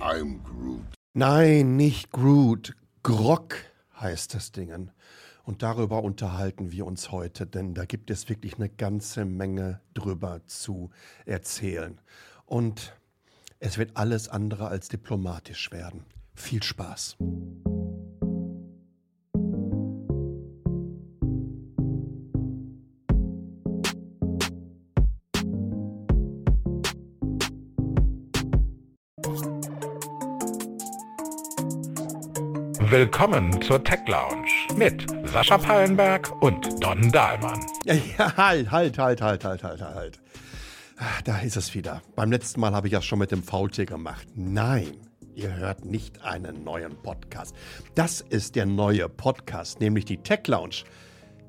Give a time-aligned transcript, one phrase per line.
[0.00, 0.84] I'm Groot.
[1.14, 2.74] Nein, nicht Groot.
[3.02, 3.56] Grog
[4.00, 4.90] heißt das Dingen.
[5.44, 10.40] Und darüber unterhalten wir uns heute, denn da gibt es wirklich eine ganze Menge drüber
[10.46, 10.90] zu
[11.26, 12.00] erzählen.
[12.46, 12.96] Und
[13.58, 16.04] es wird alles andere als diplomatisch werden.
[16.34, 17.16] Viel Spaß.
[32.92, 37.58] Willkommen zur Tech Lounge mit Sascha Pallenberg und Don Dahlmann.
[37.86, 40.20] Ja, halt, halt, halt, halt, halt, halt, halt.
[40.98, 42.02] Ah, Da ist es wieder.
[42.16, 44.28] Beim letzten Mal habe ich das schon mit dem Faultier gemacht.
[44.34, 44.92] Nein,
[45.34, 47.56] ihr hört nicht einen neuen Podcast.
[47.94, 50.84] Das ist der neue Podcast, nämlich die Tech Lounge,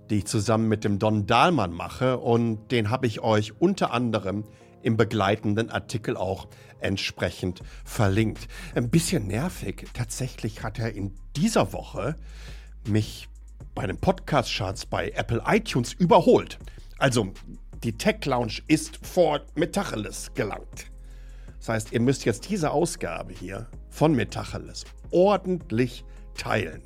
[0.10, 2.20] die ich zusammen mit dem Don Dahlmann mache.
[2.20, 4.46] Und den habe ich euch unter anderem
[4.84, 6.48] im begleitenden Artikel auch
[6.80, 8.48] entsprechend verlinkt.
[8.76, 9.88] Ein bisschen nervig.
[9.94, 12.16] Tatsächlich hat er in dieser Woche
[12.88, 13.30] mich
[13.74, 16.60] bei den Podcast-Charts bei Apple iTunes überholt.
[16.98, 17.34] Also,
[17.84, 20.88] die Tech Lounge ist vor Metacheles gelangt.
[21.60, 26.04] Das heißt, ihr müsst jetzt diese Ausgabe hier von Metacheles ordentlich
[26.36, 26.82] teilen.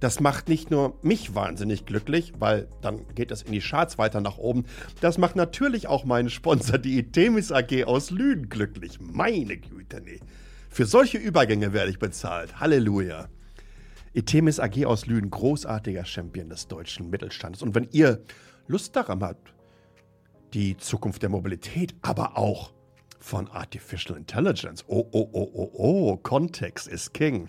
[0.00, 4.20] Das macht nicht nur mich wahnsinnig glücklich, weil dann geht es in die Charts weiter
[4.20, 4.64] nach oben.
[5.00, 8.98] Das macht natürlich auch meinen Sponsor, die Itemis AG aus Lünen, glücklich.
[9.00, 10.20] Meine Güte, nee.
[10.68, 12.58] Für solche Übergänge werde ich bezahlt.
[12.60, 13.28] Halleluja.
[14.12, 17.62] Itemis AG aus Lünen, großartiger Champion des deutschen Mittelstandes.
[17.62, 18.22] Und wenn ihr
[18.66, 19.52] Lust daran habt,
[20.52, 22.72] die Zukunft der Mobilität, aber auch
[23.18, 27.48] von Artificial Intelligence, oh, oh, oh, oh, oh, Kontext ist King,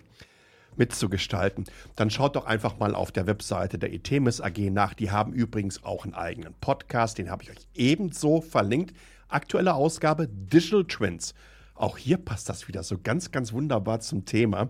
[0.77, 4.93] mitzugestalten, dann schaut doch einfach mal auf der Webseite der Itemis AG nach.
[4.93, 8.95] Die haben übrigens auch einen eigenen Podcast, den habe ich euch ebenso verlinkt.
[9.27, 11.33] Aktuelle Ausgabe Digital Twins.
[11.73, 14.69] Auch hier passt das wieder so ganz, ganz wunderbar zum Thema.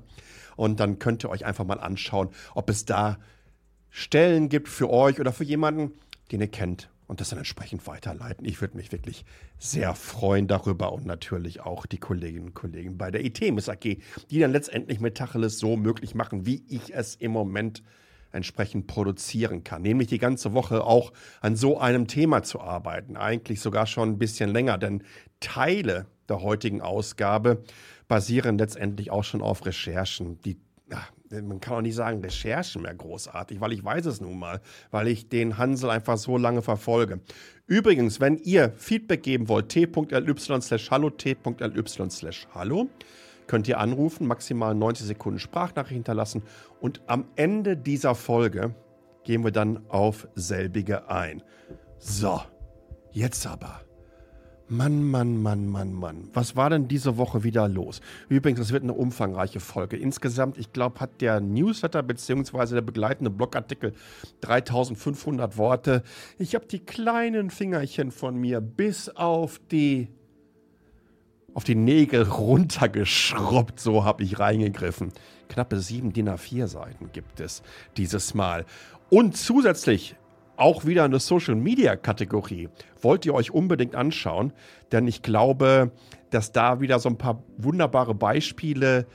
[0.55, 3.17] Und dann könnt ihr euch einfach mal anschauen, ob es da
[3.89, 5.93] Stellen gibt für euch oder für jemanden,
[6.31, 8.45] den ihr kennt und das dann entsprechend weiterleiten.
[8.45, 9.25] Ich würde mich wirklich
[9.57, 13.97] sehr freuen darüber und natürlich auch die Kolleginnen und Kollegen bei der ITMIS AG,
[14.29, 17.83] die dann letztendlich mit Tacheles so möglich machen, wie ich es im Moment
[18.31, 19.81] entsprechend produzieren kann.
[19.81, 23.17] Nämlich die ganze Woche auch an so einem Thema zu arbeiten.
[23.17, 25.03] Eigentlich sogar schon ein bisschen länger, denn
[25.39, 27.63] Teile der heutigen Ausgabe
[28.07, 30.59] basieren letztendlich auch schon auf Recherchen, die
[30.91, 34.61] ja, man kann auch nicht sagen Recherchen mehr großartig, weil ich weiß es nun mal,
[34.91, 37.19] weil ich den Hansel einfach so lange verfolge.
[37.67, 42.89] Übrigens, wenn ihr Feedback geben wollt, t.ly slash hallo, t.ly slash hallo,
[43.47, 46.43] könnt ihr anrufen, maximal 90 Sekunden Sprachnachricht hinterlassen
[46.79, 48.75] und am Ende dieser Folge
[49.23, 51.41] gehen wir dann auf selbige ein.
[51.97, 52.41] So,
[53.11, 53.84] jetzt aber.
[54.67, 56.29] Mann, Mann, Mann, Mann, Mann.
[56.33, 58.01] Was war denn diese Woche wieder los?
[58.29, 59.95] Übrigens, es wird eine umfangreiche Folge.
[59.95, 62.73] Insgesamt, ich glaube, hat der Newsletter bzw.
[62.73, 63.93] der begleitende Blogartikel
[64.41, 66.01] 3500 Worte.
[66.39, 70.07] Ich habe die kleinen Fingerchen von mir bis auf die
[71.53, 75.13] auf die Nägel runtergeschrubbt, so habe ich reingegriffen.
[75.47, 77.63] Knappe sieben DIN A4 Seiten gibt es
[77.95, 78.65] dieses Mal.
[79.09, 80.17] Und zusätzlich
[80.57, 82.69] auch wieder eine Social Media Kategorie.
[83.01, 84.53] Wollt ihr euch unbedingt anschauen,
[84.91, 85.91] denn ich glaube,
[86.29, 89.05] dass da wieder so ein paar wunderbare Beispiele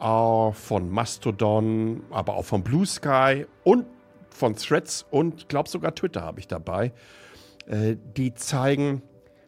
[0.00, 3.86] äh, von Mastodon, aber auch von Blue Sky und
[4.30, 6.92] von Threads und ich glaube sogar Twitter habe ich dabei,
[7.66, 9.02] äh, die zeigen,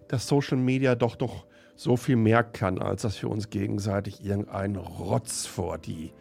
[0.08, 1.44] dass Social Media doch noch
[1.76, 6.12] so viel mehr kann, als dass wir uns gegenseitig irgendeinen Rotz vor die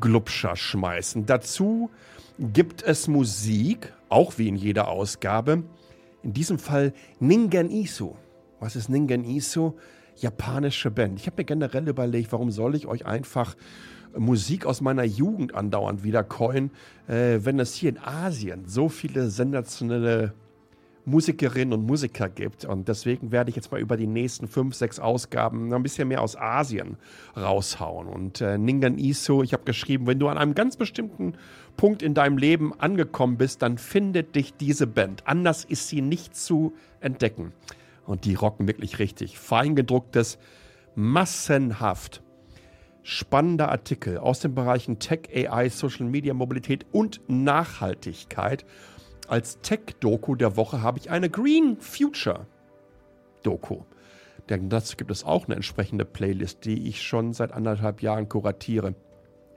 [0.00, 1.26] Glubscher schmeißen.
[1.26, 1.90] Dazu
[2.38, 5.64] gibt es Musik, auch wie in jeder Ausgabe.
[6.22, 8.14] In diesem Fall Ningen Isu.
[8.60, 9.74] Was ist Ningen Isu?
[10.16, 11.20] Japanische Band.
[11.20, 13.56] Ich habe mir generell überlegt, warum soll ich euch einfach
[14.16, 16.70] Musik aus meiner Jugend andauernd wiedercoin,
[17.06, 20.32] äh, wenn es hier in Asien so viele sensationelle
[21.08, 22.64] Musikerinnen und Musiker gibt.
[22.64, 26.22] Und deswegen werde ich jetzt mal über die nächsten fünf, sechs Ausgaben ein bisschen mehr
[26.22, 26.96] aus Asien
[27.36, 28.08] raushauen.
[28.08, 31.34] Und äh, Ningen Iso, ich habe geschrieben, wenn du an einem ganz bestimmten
[31.76, 35.26] Punkt in deinem Leben angekommen bist, dann findet dich diese Band.
[35.26, 37.52] Anders ist sie nicht zu entdecken.
[38.06, 39.38] Und die rocken wirklich richtig.
[39.38, 40.38] Feingedrucktes,
[40.94, 42.22] massenhaft
[43.08, 48.66] spannender Artikel aus den Bereichen Tech, AI, Social Media, Mobilität und Nachhaltigkeit.
[49.28, 53.82] Als Tech-Doku der Woche habe ich eine Green Future-Doku.
[54.48, 58.94] Denn dazu gibt es auch eine entsprechende Playlist, die ich schon seit anderthalb Jahren kuratiere.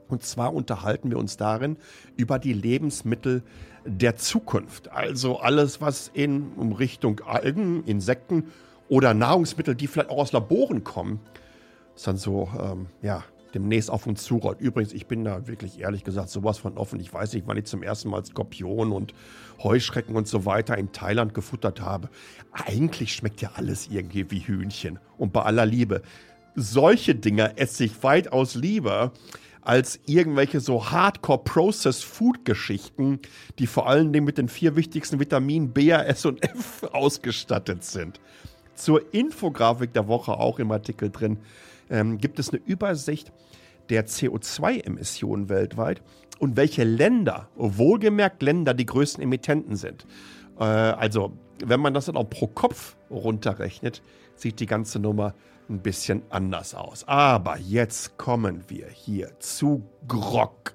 [0.10, 1.78] Und zwar unterhalten wir uns darin
[2.18, 3.44] über die Lebensmittel
[3.86, 4.92] der Zukunft.
[4.92, 8.52] Also alles, was in Richtung Algen, Insekten
[8.90, 11.22] oder Nahrungsmittel, die vielleicht auch aus Laboren kommen,
[11.94, 14.60] was dann so, ähm, ja, demnächst auf uns zurollt.
[14.60, 17.00] Übrigens, ich bin da wirklich ehrlich gesagt sowas von offen.
[17.00, 19.14] Ich weiß nicht, wann ich zum ersten Mal Skorpion und
[19.64, 22.10] Heuschrecken und so weiter in Thailand gefuttert habe.
[22.52, 25.00] Eigentlich schmeckt ja alles irgendwie wie Hühnchen.
[25.18, 26.02] Und bei aller Liebe,
[26.56, 29.14] solche Dinger esse ich weitaus lieber
[29.62, 33.20] als irgendwelche so Hardcore-Processed-Food-Geschichten,
[33.60, 38.20] die vor allen Dingen mit den vier wichtigsten Vitaminen B, S und F ausgestattet sind.
[38.74, 41.38] Zur Infografik der Woche auch im Artikel drin
[41.92, 43.32] ähm, gibt es eine Übersicht
[43.90, 46.02] der CO2-Emissionen weltweit
[46.40, 50.08] und welche Länder, wohlgemerkt Länder, die größten Emittenten sind.
[50.58, 51.34] Äh, also,
[51.64, 54.02] wenn man das dann auch pro Kopf runterrechnet,
[54.36, 55.36] sieht die ganze Nummer
[55.70, 57.08] ein bisschen anders aus.
[57.08, 60.74] Aber jetzt kommen wir hier zu Grog.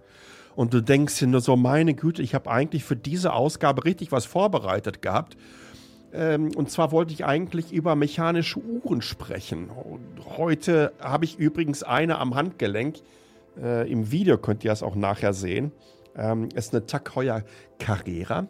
[0.55, 4.13] Und du denkst dir nur so, meine Güte, ich habe eigentlich für diese Ausgabe richtig
[4.13, 5.37] was vorbereitet gehabt.
[6.13, 9.71] Ähm, und zwar wollte ich eigentlich über mechanische Uhren sprechen.
[10.37, 12.97] Heute habe ich übrigens eine am Handgelenk.
[13.61, 15.73] Äh, Im Video könnt ihr es auch nachher sehen.
[16.17, 17.43] Ähm, ist eine Tag Heuer
[17.79, 18.49] Carrera,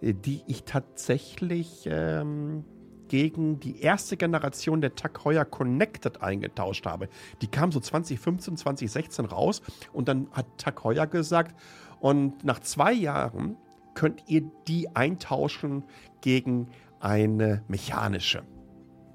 [0.00, 2.64] äh, die ich tatsächlich ähm,
[3.08, 7.08] gegen die erste Generation der Tag Heuer Connected eingetauscht habe.
[7.42, 9.62] Die kam so 2015, 2016 raus
[9.92, 11.58] und dann hat Tag Heuer gesagt,
[12.00, 13.56] und nach zwei Jahren
[13.94, 15.82] könnt ihr die eintauschen
[16.20, 16.68] gegen
[17.00, 18.42] eine mechanische.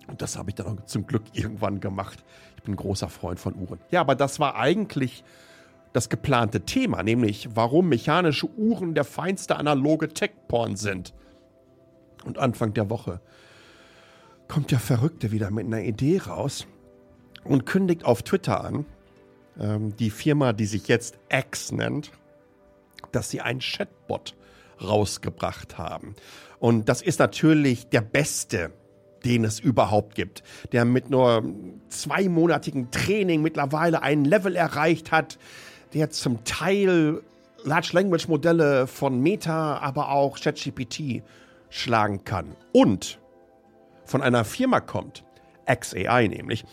[0.07, 2.23] Und das habe ich dann auch zum Glück irgendwann gemacht.
[2.57, 3.79] Ich bin großer Freund von Uhren.
[3.91, 5.23] Ja, aber das war eigentlich
[5.93, 11.13] das geplante Thema, nämlich warum mechanische Uhren der feinste analoge Tech-Porn sind.
[12.25, 13.21] Und Anfang der Woche
[14.47, 16.67] kommt der Verrückte wieder mit einer Idee raus
[17.43, 18.85] und kündigt auf Twitter an,
[19.59, 22.11] ähm, die Firma, die sich jetzt X nennt,
[23.11, 24.35] dass sie einen Chatbot
[24.81, 26.15] rausgebracht haben.
[26.59, 28.71] Und das ist natürlich der beste,
[29.25, 31.43] den es überhaupt gibt, der mit nur
[31.89, 35.37] zweimonatigen Training mittlerweile ein Level erreicht hat,
[35.93, 37.21] der zum Teil
[37.63, 41.23] Large Language Modelle von Meta, aber auch ChatGPT
[41.69, 42.55] schlagen kann.
[42.73, 43.19] Und
[44.05, 45.23] von einer Firma kommt,
[45.65, 46.65] XAI nämlich,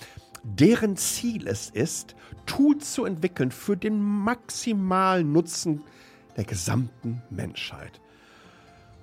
[0.42, 5.82] deren Ziel es ist, Tools zu entwickeln für den maximalen Nutzen
[6.40, 8.00] der gesamten Menschheit.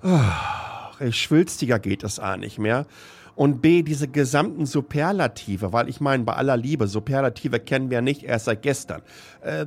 [0.02, 2.84] Oh, schwülstiger geht es A nicht mehr.
[3.36, 8.24] Und B, diese gesamten Superlative, weil ich meine, bei aller Liebe, Superlative kennen wir nicht
[8.24, 9.02] erst seit gestern.
[9.40, 9.66] Äh,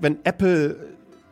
[0.00, 0.76] wenn Apple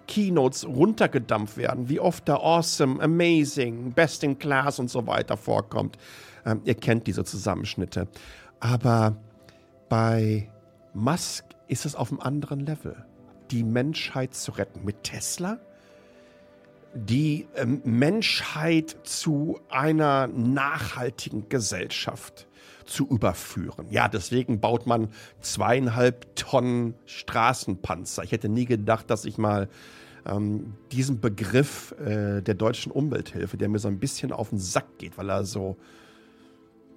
[0.08, 5.98] Keynotes runtergedampft werden, wie oft da awesome, amazing, best in class und so weiter vorkommt.
[6.44, 8.08] Ähm, ihr kennt diese Zusammenschnitte.
[8.58, 9.16] Aber
[9.88, 10.50] bei
[10.94, 13.04] Musk ist es auf einem anderen Level.
[13.52, 14.84] Die Menschheit zu retten.
[14.84, 15.60] Mit Tesla
[16.96, 22.46] die ähm, Menschheit zu einer nachhaltigen Gesellschaft
[22.84, 23.86] zu überführen.
[23.90, 25.08] Ja, deswegen baut man
[25.40, 28.22] zweieinhalb Tonnen Straßenpanzer.
[28.22, 29.68] Ich hätte nie gedacht, dass ich mal
[30.24, 34.98] ähm, diesen Begriff äh, der deutschen Umwelthilfe, der mir so ein bisschen auf den Sack
[34.98, 35.76] geht, weil er so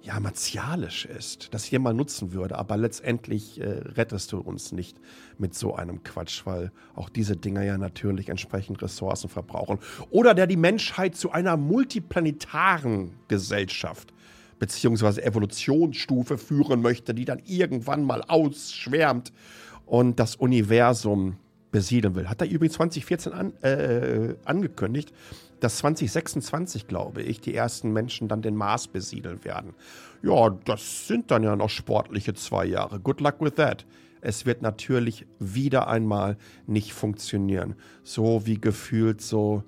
[0.02, 2.56] ja, martialisch ist, das hier mal nutzen würde.
[2.56, 4.96] Aber letztendlich äh, rettest du uns nicht
[5.38, 9.78] mit so einem Quatsch, weil auch diese Dinger ja natürlich entsprechend Ressourcen verbrauchen.
[10.10, 14.12] Oder der die Menschheit zu einer multiplanetaren Gesellschaft
[14.58, 19.32] beziehungsweise Evolutionsstufe führen möchte, die dann irgendwann mal ausschwärmt
[19.86, 21.36] und das Universum
[21.72, 22.28] besiedeln will.
[22.28, 25.12] Hat er übrigens 2014 an, äh, angekündigt
[25.60, 29.74] dass 2026, glaube ich, die ersten Menschen dann den Mars besiedeln werden.
[30.22, 33.00] Ja, das sind dann ja noch sportliche zwei Jahre.
[33.00, 33.86] Good luck with that.
[34.20, 36.36] Es wird natürlich wieder einmal
[36.66, 37.74] nicht funktionieren.
[38.02, 39.64] So wie gefühlt so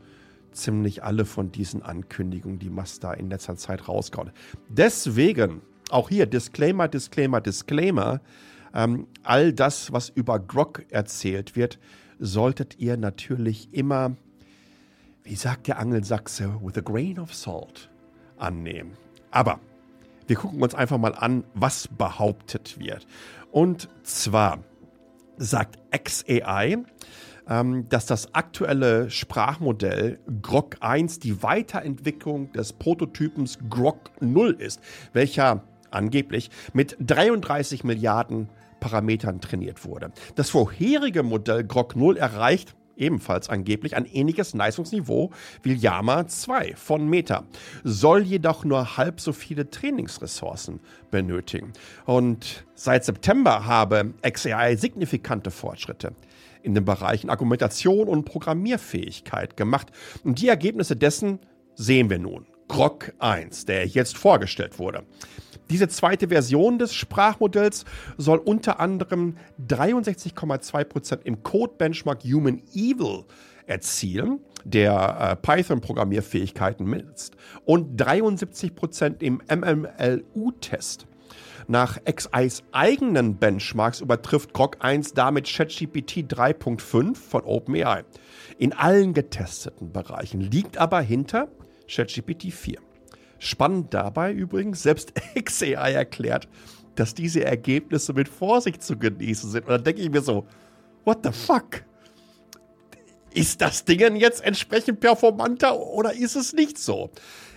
[0.52, 4.30] ziemlich alle von diesen Ankündigungen, die Mazda in letzter Zeit rausgehauen.
[4.68, 8.20] Deswegen, auch hier Disclaimer, Disclaimer, Disclaimer,
[8.74, 11.78] ähm, all das, was über Grog erzählt wird,
[12.18, 14.16] solltet ihr natürlich immer
[15.24, 17.88] wie sagt der Angelsachse, with a grain of salt
[18.36, 18.96] annehmen.
[19.30, 19.60] Aber
[20.26, 23.06] wir gucken uns einfach mal an, was behauptet wird.
[23.50, 24.58] Und zwar
[25.36, 26.78] sagt XAI,
[27.48, 34.80] ähm, dass das aktuelle Sprachmodell Grok 1 die Weiterentwicklung des Prototypens Grok 0 ist,
[35.12, 38.48] welcher angeblich mit 33 Milliarden
[38.80, 40.12] Parametern trainiert wurde.
[40.34, 45.30] Das vorherige Modell Grok 0 erreicht ebenfalls angeblich ein ähnliches Leistungsniveau
[45.62, 47.44] wie Yama 2 von Meta,
[47.84, 50.80] soll jedoch nur halb so viele Trainingsressourcen
[51.10, 51.72] benötigen.
[52.06, 56.14] Und seit September habe XAI signifikante Fortschritte
[56.62, 59.88] in den Bereichen Argumentation und Programmierfähigkeit gemacht.
[60.22, 61.40] Und die Ergebnisse dessen
[61.74, 62.46] sehen wir nun.
[62.72, 65.02] Grok 1, der jetzt vorgestellt wurde.
[65.68, 67.84] Diese zweite Version des Sprachmodells
[68.16, 69.36] soll unter anderem
[69.68, 73.24] 63,2% im Code-Benchmark Human Evil
[73.66, 77.36] erzielen, der äh, Python-Programmierfähigkeiten misst,
[77.66, 81.06] und 73% im MMLU-Test.
[81.68, 88.04] Nach XIs eigenen Benchmarks übertrifft Grok 1 damit ChatGPT 3.5 von OpenAI.
[88.56, 91.48] In allen getesteten Bereichen liegt aber hinter
[91.88, 92.78] ChatGPT 4.
[93.38, 96.48] Spannend dabei übrigens, selbst XAI erklärt,
[96.94, 99.62] dass diese Ergebnisse mit Vorsicht zu genießen sind.
[99.64, 100.46] Und dann denke ich mir so,
[101.04, 101.82] what the fuck?
[103.34, 107.10] Ist das Ding jetzt entsprechend performanter oder ist es nicht so?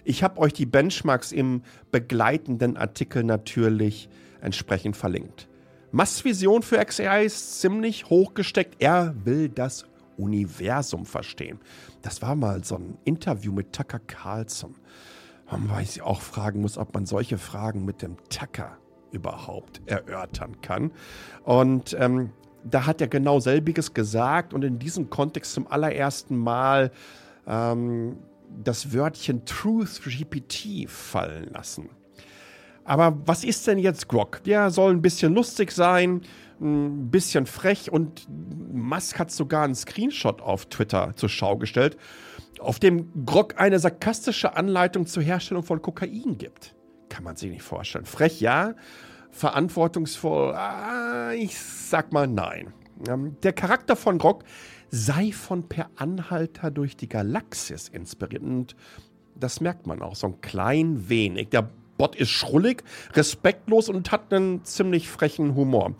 [0.05, 4.07] Ich habe euch die Benchmarks im begleitenden Artikel natürlich
[4.41, 5.49] entsprechend verlinkt.
[5.91, 8.75] Musk Vision für XAI ist ziemlich hochgesteckt.
[8.79, 9.85] Er will das
[10.17, 11.59] Universum verstehen.
[12.01, 14.75] Das war mal so ein Interview mit Tucker Carlson.
[15.49, 18.77] Weil ich auch fragen muss, ob man solche Fragen mit dem Tucker
[19.11, 20.91] überhaupt erörtern kann.
[21.43, 22.31] Und ähm,
[22.63, 26.91] da hat er genau selbiges gesagt und in diesem Kontext zum allerersten Mal
[27.47, 28.17] ähm,
[28.63, 31.89] das Wörtchen Truth GPT fallen lassen.
[32.83, 34.43] Aber was ist denn jetzt Grok?
[34.43, 36.21] Der soll ein bisschen lustig sein,
[36.61, 41.97] ein bisschen frech und Musk hat sogar einen Screenshot auf Twitter zur Schau gestellt,
[42.59, 46.75] auf dem Grok eine sarkastische Anleitung zur Herstellung von Kokain gibt.
[47.09, 48.05] Kann man sich nicht vorstellen.
[48.05, 48.75] Frech ja,
[49.31, 52.73] verantwortungsvoll, ah, ich sag mal nein.
[53.07, 54.43] Ähm, der Charakter von Grok
[54.89, 58.43] sei von Per Anhalter durch die Galaxis inspiriert.
[58.43, 58.75] Und
[59.35, 61.49] das merkt man auch so ein klein wenig.
[61.49, 62.83] Der Bot ist schrullig,
[63.13, 65.95] respektlos und hat einen ziemlich frechen Humor.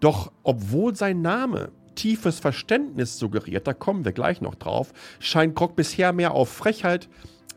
[0.00, 5.74] Doch obwohl sein Name tiefes Verständnis suggeriert, da kommen wir gleich noch drauf, scheint Grog
[5.74, 7.08] bisher mehr auf Frechheit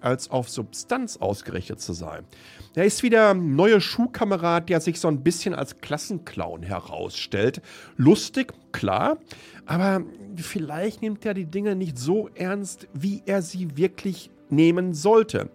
[0.02, 2.26] als auf Substanz ausgerichtet zu sein.
[2.74, 7.62] Er ist wie der neue Schuhkamerad, der sich so ein bisschen als Klassenclown herausstellt.
[7.98, 9.18] Lustig, klar,
[9.66, 10.02] aber
[10.36, 15.50] vielleicht nimmt er die Dinge nicht so ernst, wie er sie wirklich nehmen sollte.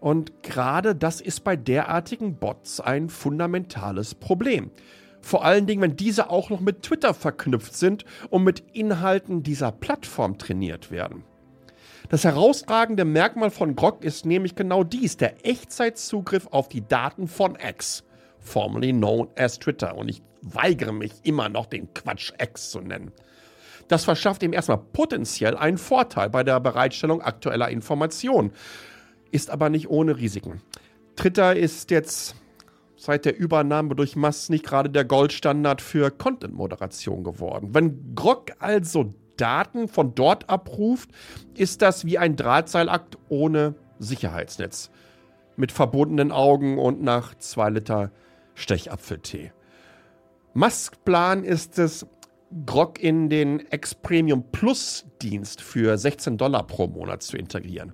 [0.00, 4.70] Und gerade das ist bei derartigen Bots ein fundamentales Problem.
[5.26, 9.72] Vor allen Dingen, wenn diese auch noch mit Twitter verknüpft sind und mit Inhalten dieser
[9.72, 11.24] Plattform trainiert werden.
[12.08, 17.56] Das herausragende Merkmal von Grog ist nämlich genau dies, der Echtzeitzugriff auf die Daten von
[17.56, 18.04] X,
[18.38, 19.96] formerly known as Twitter.
[19.96, 23.10] Und ich weigere mich immer noch, den Quatsch X zu nennen.
[23.88, 28.52] Das verschafft ihm erstmal potenziell einen Vorteil bei der Bereitstellung aktueller Informationen,
[29.32, 30.62] ist aber nicht ohne Risiken.
[31.16, 32.36] Twitter ist jetzt
[32.96, 37.70] seit der Übernahme durch Musk nicht gerade der Goldstandard für Content-Moderation geworden.
[37.72, 41.10] Wenn Grog also Daten von dort abruft,
[41.54, 44.90] ist das wie ein Drahtseilakt ohne Sicherheitsnetz.
[45.56, 48.10] Mit verbundenen Augen und nach zwei Liter
[48.54, 49.52] Stechapfeltee.
[50.54, 52.06] Musks Plan ist es,
[52.64, 57.92] Grog in den X-Premium Plus Dienst für 16 Dollar pro Monat zu integrieren.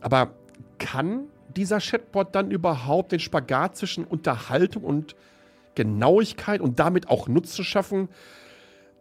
[0.00, 0.34] Aber
[0.78, 5.16] kann dieser Chatbot dann überhaupt den Spagat zwischen Unterhaltung und
[5.74, 8.08] Genauigkeit und damit auch Nutzen schaffen?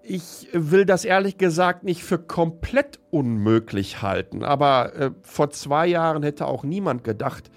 [0.02, 6.24] Ich will das ehrlich gesagt nicht für komplett unmöglich halten, aber äh, vor zwei Jahren
[6.24, 7.52] hätte auch niemand gedacht,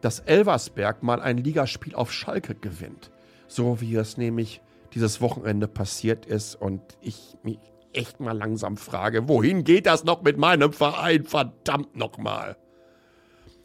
[0.00, 3.10] dass Elversberg mal ein Ligaspiel auf Schalke gewinnt.
[3.46, 4.62] So wie es nämlich
[4.94, 7.58] dieses Wochenende passiert ist und ich mich
[7.92, 11.24] echt mal langsam frage, wohin geht das noch mit meinem Verein?
[11.24, 12.56] Verdammt nochmal.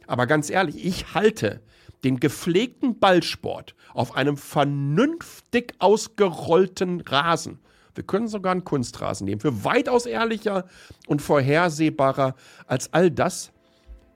[0.08, 1.62] Aber ganz ehrlich, ich halte
[2.04, 7.60] den gepflegten Ballsport auf einem vernünftig ausgerollten Rasen.
[7.96, 10.66] Wir können sogar einen Kunstrasen nehmen, für weitaus ehrlicher
[11.08, 12.36] und vorhersehbarer
[12.68, 13.52] als all das,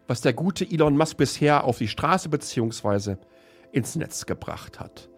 [0.08, 3.16] was der gute Elon Musk bisher auf die Straße bzw.
[3.72, 5.11] ins Netz gebracht hat.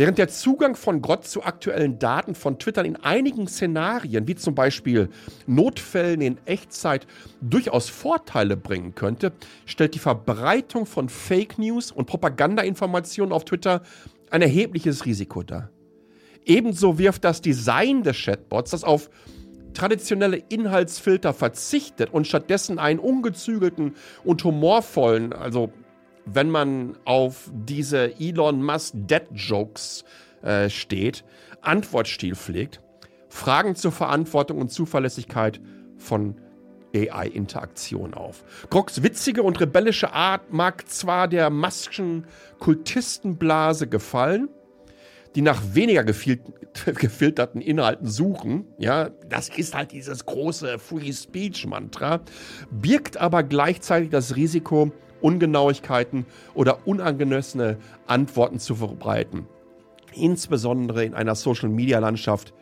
[0.00, 4.54] Während der Zugang von Grott zu aktuellen Daten von Twitter in einigen Szenarien, wie zum
[4.54, 5.10] Beispiel
[5.46, 7.06] Notfällen in Echtzeit,
[7.42, 9.32] durchaus Vorteile bringen könnte,
[9.66, 13.82] stellt die Verbreitung von Fake News und Propagandainformationen auf Twitter
[14.30, 15.68] ein erhebliches Risiko dar.
[16.46, 19.10] Ebenso wirft das Design des Chatbots, das auf
[19.74, 25.70] traditionelle Inhaltsfilter verzichtet und stattdessen einen ungezügelten und humorvollen, also
[26.32, 30.04] wenn man auf diese Elon Musk Dead Jokes
[30.42, 31.24] äh, steht,
[31.60, 32.80] Antwortstil pflegt,
[33.28, 35.60] Fragen zur Verantwortung und Zuverlässigkeit
[35.96, 36.36] von
[36.94, 38.44] AI-Interaktion auf.
[38.70, 42.24] Grogs witzige und rebellische Art mag zwar der Musk'schen
[42.58, 44.48] Kultistenblase gefallen,
[45.36, 46.02] die nach weniger
[46.84, 52.20] gefilterten Inhalten suchen, ja, das ist halt dieses große Free Speech Mantra,
[52.70, 59.46] birgt aber gleichzeitig das Risiko, Ungenauigkeiten oder unangemessene Antworten zu verbreiten.
[60.12, 62.52] Insbesondere in einer Social Media Landschaft,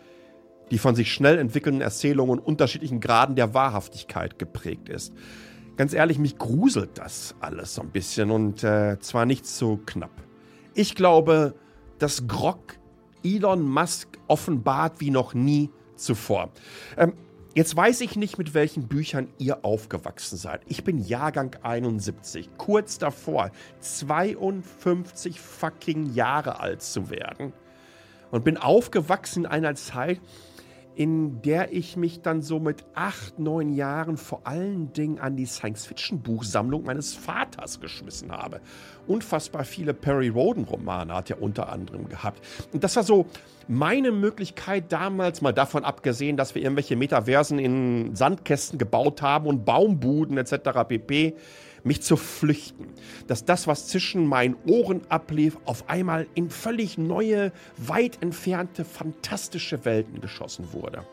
[0.70, 5.14] die von sich schnell entwickelnden Erzählungen und unterschiedlichen Graden der Wahrhaftigkeit geprägt ist.
[5.76, 10.10] Ganz ehrlich, mich gruselt das alles so ein bisschen und äh, zwar nicht so knapp.
[10.74, 11.54] Ich glaube,
[11.98, 12.78] dass Grog
[13.24, 16.50] Elon Musk offenbart wie noch nie zuvor.
[16.96, 17.14] Ähm,
[17.54, 20.62] jetzt weiß ich nicht, mit welchen Büchern ihr aufgewachsen seid.
[20.66, 23.50] Ich bin Jahrgang 71, kurz davor,
[23.80, 27.52] 52 fucking Jahre alt zu werden.
[28.30, 30.20] Und bin aufgewachsen in einer Zeit,
[30.98, 35.46] in der ich mich dann so mit acht, neun Jahren vor allen Dingen an die
[35.46, 38.60] Science-Fiction-Buchsammlung meines Vaters geschmissen habe.
[39.06, 42.44] Unfassbar viele Perry Roden-Romane hat er unter anderem gehabt.
[42.72, 43.26] Und das war so
[43.68, 49.64] meine Möglichkeit damals, mal davon abgesehen, dass wir irgendwelche Metaversen in Sandkästen gebaut haben und
[49.64, 50.82] Baumbuden etc.
[50.88, 51.36] pp
[51.84, 52.86] mich zu flüchten.
[53.26, 59.84] Dass das, was zwischen meinen Ohren ablief, auf einmal in völlig neue, weit entfernte, fantastische
[59.84, 61.04] Welten geschossen wurde.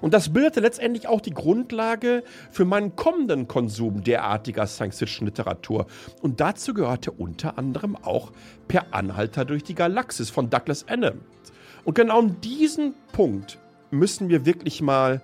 [0.00, 5.86] Und das bildete letztendlich auch die Grundlage für meinen kommenden Konsum derartiger Science-Fiction-Literatur.
[6.20, 8.32] Und dazu gehörte unter anderem auch
[8.68, 11.22] Per Anhalter durch die Galaxis von Douglas Adams.
[11.84, 13.58] Und genau an diesem Punkt
[13.90, 15.22] müssen wir wirklich mal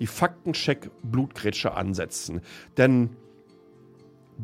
[0.00, 2.40] die Faktencheck-Blutgrätsche ansetzen.
[2.78, 3.16] Denn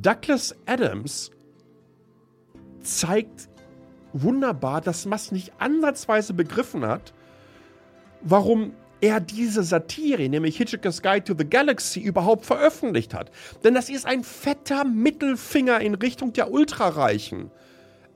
[0.02, 1.30] Douglas Adams
[2.82, 3.48] zeigt
[4.12, 7.12] wunderbar, dass Musk nicht ansatzweise begriffen hat,
[8.22, 13.30] warum er diese Satire, nämlich Hitchhiker's Guide to the Galaxy, überhaupt veröffentlicht hat.
[13.62, 17.50] Denn das ist ein fetter Mittelfinger in Richtung der Ultrareichen.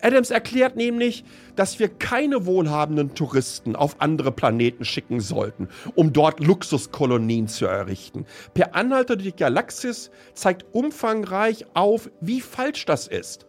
[0.02, 1.25] Adams erklärt nämlich,
[1.57, 8.26] dass wir keine wohlhabenden Touristen auf andere Planeten schicken sollten, um dort Luxuskolonien zu errichten.
[8.54, 13.47] Per Anhalter durch die Galaxis zeigt umfangreich auf, wie falsch das ist.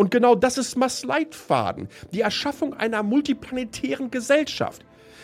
[0.00, 4.80] Und genau das ist Mass Leitfaden, die Erschaffung einer multiplanetären Gesellschaft.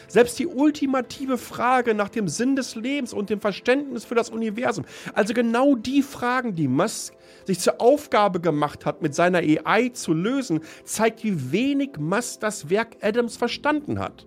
[0.06, 4.84] Selbst die ultimative Frage nach dem Sinn des Lebens und dem Verständnis für das Universum,
[5.14, 7.14] also genau die Fragen, die Musk
[7.46, 12.68] sich zur Aufgabe gemacht hat, mit seiner AI zu lösen, zeigt, wie wenig Musk das
[12.68, 14.26] Werk Adams verstanden hat.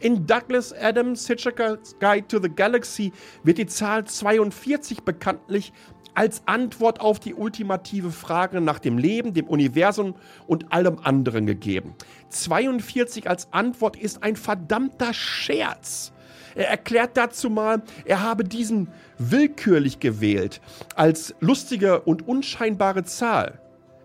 [0.00, 5.72] In Douglas Adams Hitchhiker's Guide to the Galaxy wird die Zahl 42 bekanntlich
[6.14, 10.14] als Antwort auf die ultimative Frage nach dem Leben, dem Universum
[10.46, 11.94] und allem anderen gegeben.
[12.28, 16.12] 42 als Antwort ist ein verdammter Scherz.
[16.54, 20.60] Er erklärt dazu mal, er habe diesen willkürlich gewählt
[20.94, 23.60] als lustige und unscheinbare Zahl.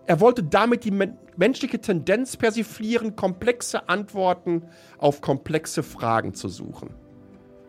[0.06, 0.92] Er wollte damit die
[1.36, 4.64] menschliche Tendenz persiflieren, komplexe Antworten
[4.98, 6.90] auf komplexe Fragen zu suchen.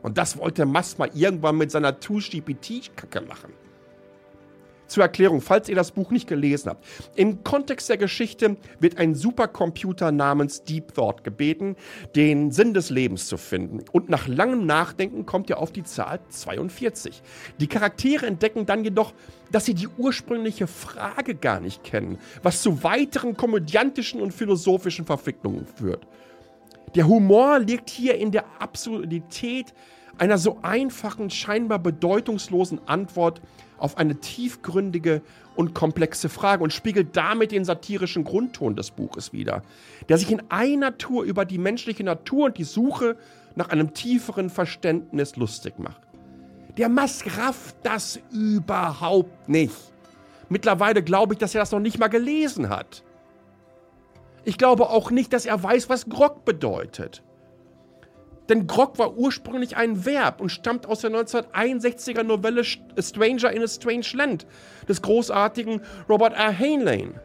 [0.02, 3.54] Und das wollte Masma irgendwann mit seiner Tush-GPT-Kacke machen.
[4.88, 6.86] Zur Erklärung, falls ihr das Buch nicht gelesen habt.
[7.16, 11.76] Im Kontext der Geschichte wird ein Supercomputer namens Deep Thought gebeten,
[12.16, 13.84] den Sinn des Lebens zu finden.
[13.92, 17.22] Und nach langem Nachdenken kommt er auf die Zahl 42.
[17.60, 19.14] Die Charaktere entdecken dann jedoch,
[19.52, 25.66] dass sie die ursprüngliche Frage gar nicht kennen, was zu weiteren komödiantischen und philosophischen Verwicklungen
[25.66, 26.06] führt.
[26.96, 29.74] Der Humor liegt hier in der Absurdität
[30.18, 33.42] einer so einfachen, scheinbar bedeutungslosen Antwort
[33.78, 35.22] auf eine tiefgründige
[35.56, 39.62] und komplexe Frage und spiegelt damit den satirischen Grundton des Buches wider,
[40.10, 43.18] der sich in einer Tour über die menschliche Natur und die Suche
[43.56, 46.02] nach einem tieferen Verständnis lustig macht.
[46.78, 49.76] Der Mask rafft das überhaupt nicht.
[50.50, 53.04] Mittlerweile glaube ich, dass er das noch nicht mal gelesen hat.
[54.44, 57.24] Ich glaube auch nicht, dass er weiß, was Grog bedeutet.
[58.50, 63.68] Denn Grog war ursprünglich ein Verb und stammt aus der 1961er Novelle Stranger in a
[63.68, 64.46] Strange Land
[64.88, 66.58] des großartigen Robert R.
[66.58, 67.20] Heinlein.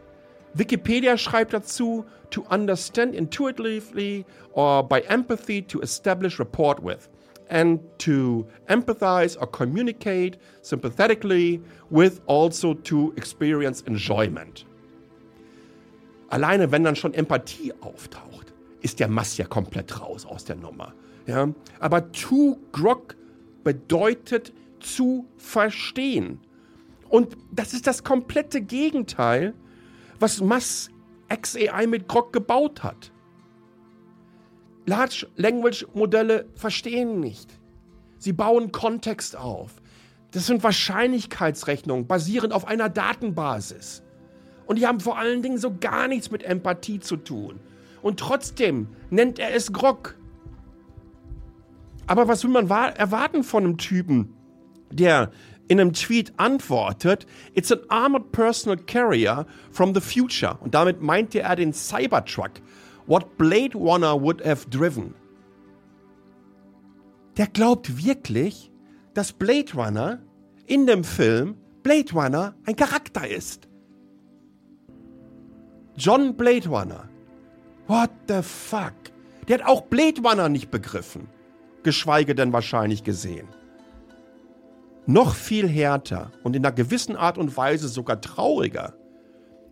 [0.55, 7.09] Wikipedia schreibt dazu, to understand intuitively or by empathy to establish rapport with
[7.49, 14.65] and to empathize or communicate sympathetically with also to experience enjoyment.
[16.31, 18.53] Alleine wenn dann schon Empathie auftaucht,
[18.83, 20.95] ist der Mass ja komplett raus aus der Nummer.
[21.27, 21.49] Ja?
[21.79, 23.17] Aber to grok
[23.65, 26.41] bedeutet zu verstehen.
[27.09, 29.55] Und das ist das komplette Gegenteil,
[30.19, 30.91] was Mass
[31.29, 33.13] XAI mit Grok gebaut hat.
[34.87, 37.51] Large Language Modelle verstehen nicht.
[38.19, 39.81] Sie bauen Kontext auf.
[40.33, 44.03] Das sind Wahrscheinlichkeitsrechnungen basierend auf einer Datenbasis.
[44.67, 47.59] Und die haben vor allen Dingen so gar nichts mit Empathie zu tun.
[48.03, 50.17] Und trotzdem nennt er es Grog.
[52.11, 54.35] Aber was will man erwarten von einem Typen,
[54.91, 55.31] der
[55.69, 60.59] in einem Tweet antwortet, It's an armored personal carrier from the future.
[60.59, 62.51] Und damit meinte er den Cybertruck,
[63.07, 65.15] what Blade Runner would have driven.
[67.37, 68.73] Der glaubt wirklich,
[69.15, 70.19] dass Blade Runner
[70.67, 73.69] in dem Film Blade Runner ein Charakter ist.
[75.97, 77.09] John Blade Runner.
[77.87, 78.95] What the fuck?
[79.47, 81.29] Der hat auch Blade Runner nicht begriffen.
[81.83, 83.49] Geschweige denn wahrscheinlich gesehen.
[85.07, 88.95] Noch viel härter und in einer gewissen Art und Weise sogar trauriger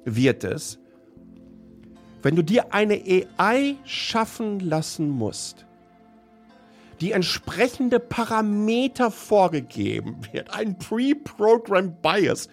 [0.04, 0.78] wird es,
[2.22, 3.00] wenn du dir eine
[3.38, 5.66] AI schaffen lassen musst,
[7.00, 12.48] die entsprechende Parameter vorgegeben wird, ein Pre-Programmed Bias,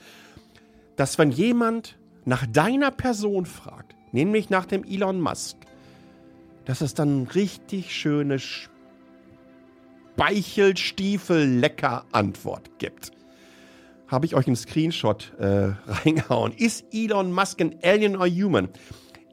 [0.96, 5.58] dass wenn jemand nach deiner Person fragt, nämlich nach dem Elon Musk,
[6.66, 8.40] dass es dann richtig schöne
[10.16, 13.12] Speichelstiefel lecker Antwort gibt.
[14.08, 16.54] Habe ich euch einen Screenshot äh, reingehauen.
[16.54, 18.70] Ist Elon Musk ein Alien or Human?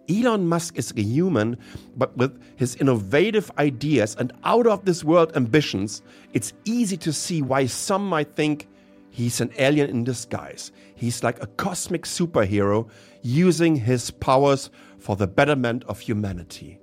[0.08, 1.56] Elon Musk is a human,
[1.96, 7.40] but with his innovative ideas and out of this world ambitions, it's easy to see
[7.40, 8.66] why some might think
[9.10, 10.72] he's an alien in disguise.
[10.96, 12.88] He's like a cosmic superhero
[13.22, 16.80] using his powers for the betterment of humanity.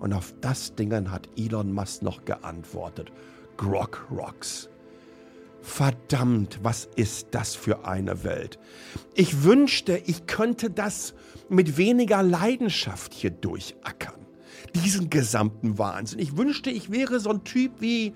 [0.00, 3.12] Und auf das Dingen hat Elon Musk noch geantwortet.
[3.56, 4.68] Grog Rocks.
[5.62, 8.58] Verdammt, was ist das für eine Welt?
[9.14, 11.14] Ich wünschte, ich könnte das
[11.48, 14.14] mit weniger Leidenschaft hier durchackern.
[14.74, 16.20] Diesen gesamten Wahnsinn.
[16.20, 18.14] Ich wünschte, ich wäre so ein Typ wie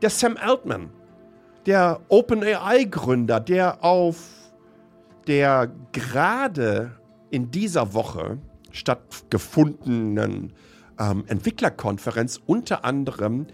[0.00, 0.90] der Sam Altman,
[1.66, 4.16] der OpenAI-Gründer, der auf
[5.26, 6.92] der gerade
[7.30, 8.38] in dieser Woche
[8.70, 10.52] stattgefundenen
[11.00, 13.46] ähm, Entwicklerkonferenz unter anderem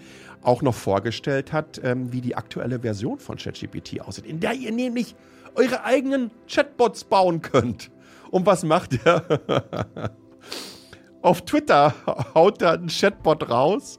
[0.43, 4.73] auch noch vorgestellt hat, ähm, wie die aktuelle Version von ChatGPT aussieht, in der ihr
[4.73, 5.15] nämlich
[5.55, 7.91] eure eigenen Chatbots bauen könnt.
[8.31, 9.25] Und was macht er?
[11.23, 11.95] Auf Twitter
[12.35, 13.99] haut er einen Chatbot raus,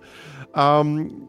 [0.56, 1.28] ähm,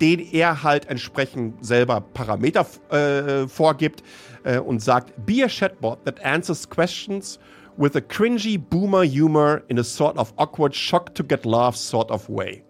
[0.00, 4.02] den er halt entsprechend selber Parameter äh, vorgibt
[4.44, 7.38] äh, und sagt, be a chatbot that answers questions
[7.76, 12.10] with a cringy boomer humor in a sort of awkward shock to get love sort
[12.10, 12.62] of way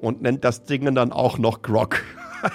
[0.00, 2.02] und nennt das Ding dann auch noch Grog.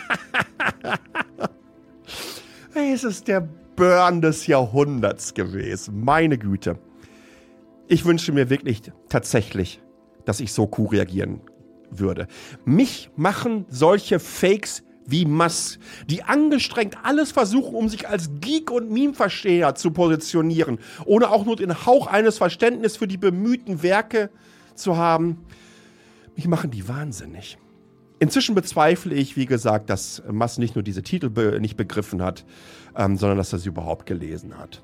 [2.75, 6.03] es ist der Burn des Jahrhunderts gewesen.
[6.03, 6.77] Meine Güte.
[7.87, 9.81] Ich wünsche mir wirklich tatsächlich,
[10.25, 11.41] dass ich so cool reagieren
[11.89, 12.27] würde.
[12.63, 18.89] Mich machen solche Fakes wie Musk, die angestrengt alles versuchen, um sich als Geek und
[18.89, 24.29] Meme-Versteher zu positionieren, ohne auch nur den Hauch eines Verständnisses für die bemühten Werke
[24.75, 25.45] zu haben.
[26.35, 27.57] Mich machen die wahnsinnig.
[28.19, 32.45] Inzwischen bezweifle ich, wie gesagt, dass Mass nicht nur diese Titel be nicht begriffen hat,
[32.95, 34.83] ähm, sondern dass er sie überhaupt gelesen hat.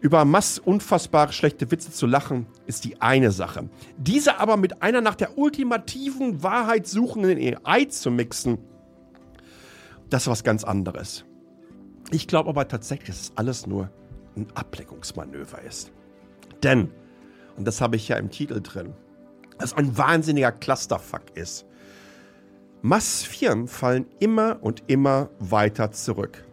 [0.00, 3.68] Über Mass unfassbar schlechte Witze zu lachen, ist die eine Sache.
[3.98, 8.58] Diese aber mit einer nach der ultimativen Wahrheit suchenden AI zu mixen,
[10.12, 11.24] das ist was ganz anderes.
[12.10, 13.90] Ich glaube aber tatsächlich, dass es alles nur
[14.36, 15.90] ein Ablenkungsmanöver ist.
[16.62, 16.90] Denn,
[17.56, 18.92] und das habe ich ja im Titel drin,
[19.58, 21.66] das ein wahnsinniger Clusterfuck ist.
[22.82, 26.44] Massfirmen fallen immer und immer weiter zurück.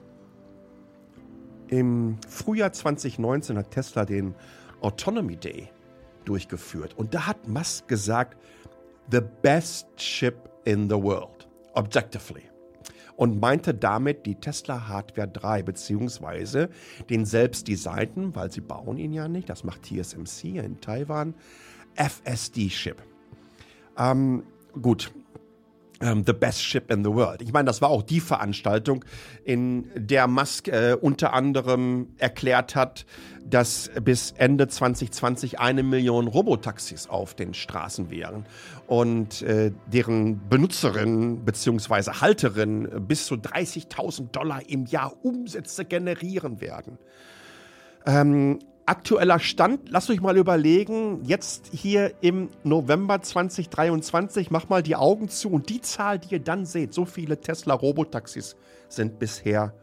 [1.68, 4.36] Im Frühjahr 2019 hat Tesla den
[4.82, 5.70] Autonomy Day
[6.24, 8.38] durchgeführt und da hat Musk gesagt,
[9.12, 12.49] the best ship in the world, objectively.
[13.20, 16.70] Und meinte damit die Tesla Hardware 3, beziehungsweise
[17.10, 21.34] den selbst designten, weil sie bauen ihn ja nicht, das macht TSMC in Taiwan,
[21.96, 22.96] FSD-Chip.
[23.98, 24.44] Ähm,
[24.82, 25.12] gut,
[26.02, 27.42] ähm, The Best Ship in the World.
[27.42, 29.06] Ich meine, das war auch die Veranstaltung,
[29.44, 33.06] in der Musk äh, unter anderem erklärt hat,
[33.46, 38.46] dass bis Ende 2020 eine Million Robotaxis auf den Straßen wären
[38.88, 42.12] und äh, deren Benutzerinnen bzw.
[42.22, 46.98] Halterinnen bis zu 30.000 Dollar im Jahr Umsätze generieren werden.
[48.06, 48.60] Ähm,
[48.90, 55.30] aktueller Stand, lasst euch mal überlegen, jetzt hier im November 2023, mach mal die Augen
[55.30, 58.56] zu und die Zahl, die ihr dann seht, so viele Tesla Robotaxis
[58.88, 59.76] sind bisher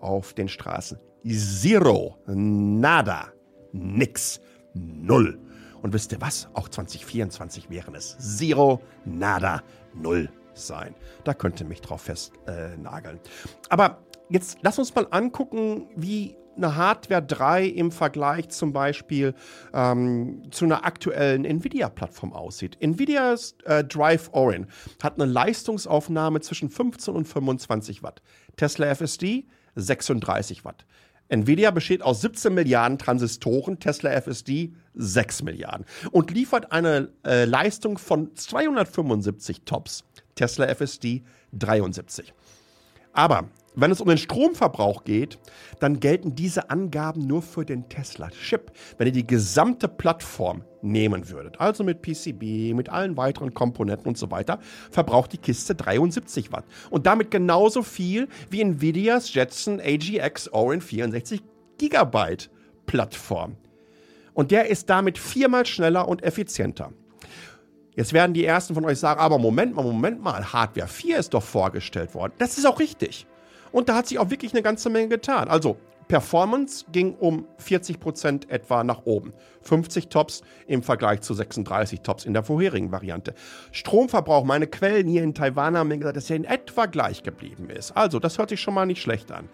[0.00, 0.98] auf den Straßen.
[1.26, 3.32] Zero, nada,
[3.72, 4.40] nix,
[4.74, 5.40] null.
[5.82, 6.48] Und wisst ihr was?
[6.54, 10.94] Auch 2024 wären es Zero, nada, null sein.
[11.24, 13.16] Da könnt ihr mich drauf festnageln.
[13.16, 13.98] Äh, Aber
[14.28, 19.34] jetzt lasst uns mal angucken, wie eine Hardware 3 im Vergleich zum Beispiel
[19.72, 22.76] ähm, zu einer aktuellen Nvidia-Plattform aussieht.
[22.80, 24.66] Nvidias äh, Drive Orin
[25.02, 28.22] hat eine Leistungsaufnahme zwischen 15 und 25 Watt.
[28.56, 30.86] Tesla FSD 36 Watt.
[31.28, 37.96] Nvidia besteht aus 17 Milliarden Transistoren, Tesla FSD 6 Milliarden und liefert eine äh, Leistung
[37.96, 42.34] von 275 Tops, Tesla FSD 73.
[43.14, 45.38] Aber wenn es um den Stromverbrauch geht,
[45.80, 48.70] dann gelten diese Angaben nur für den Tesla-Chip.
[48.98, 54.18] Wenn ihr die gesamte Plattform nehmen würdet, also mit PCB, mit allen weiteren Komponenten und
[54.18, 54.58] so weiter,
[54.90, 56.64] verbraucht die Kiste 73 Watt.
[56.90, 61.42] Und damit genauso viel wie Nvidias Jetson AGX Orin 64
[61.78, 62.50] Gigabyte
[62.84, 63.56] Plattform.
[64.34, 66.92] Und der ist damit viermal schneller und effizienter.
[67.94, 71.34] Jetzt werden die ersten von euch sagen, aber Moment mal, Moment mal, Hardware 4 ist
[71.34, 72.32] doch vorgestellt worden.
[72.38, 73.26] Das ist auch richtig.
[73.72, 75.48] Und da hat sich auch wirklich eine ganze Menge getan.
[75.48, 75.76] Also
[76.08, 79.32] Performance ging um 40% etwa nach oben.
[79.62, 83.34] 50 Tops im Vergleich zu 36 Tops in der vorherigen Variante.
[83.70, 87.70] Stromverbrauch, meine Quellen hier in Taiwan haben mir gesagt, dass er in etwa gleich geblieben
[87.70, 87.92] ist.
[87.92, 89.48] Also, das hört sich schon mal nicht schlecht an.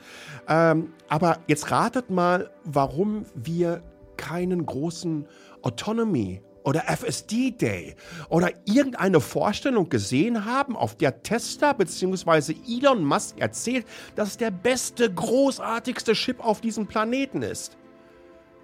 [0.48, 3.83] Ähm, aber jetzt ratet mal, warum wir
[4.16, 5.26] keinen großen
[5.62, 7.94] Autonomy oder FSD Day
[8.29, 12.55] oder irgendeine Vorstellung gesehen haben, auf der Tesla bzw.
[12.68, 17.77] Elon Musk erzählt, dass es der beste, großartigste Chip auf diesem Planeten ist.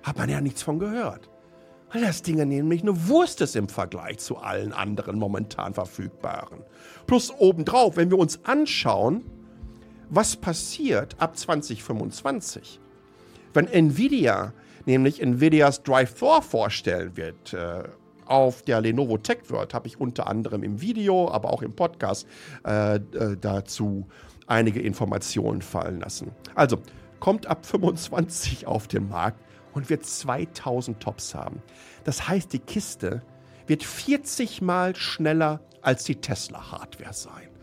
[0.03, 1.31] Hat man ja nichts von gehört.
[1.93, 6.65] Weil das Ding nämlich eine Wurst ist im Vergleich zu allen anderen momentan verfügbaren.
[7.07, 9.25] Plus obendrauf, wenn wir uns anschauen,
[10.11, 12.81] was passiert ab 2025,
[13.53, 14.53] wenn Nvidia
[14.87, 17.53] nämlich Nvidias Drive 4 vorstellen wird.
[17.53, 17.85] Äh,
[18.27, 22.27] auf der Lenovo Tech World habe ich unter anderem im Video, aber auch im Podcast
[22.67, 24.07] äh, äh dazu
[24.47, 26.31] einige Informationen fallen lassen.
[26.55, 26.79] Also
[27.21, 29.41] kommt ab 25 auf den Markt
[29.73, 31.63] und wird 2000 Tops haben.
[32.05, 33.23] Das heißt, die Kiste
[33.67, 37.54] wird 40 mal schneller als die Tesla-Hardware sein.